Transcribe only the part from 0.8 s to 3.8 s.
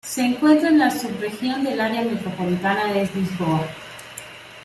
subregión del Área Metropolitana de Lisboa.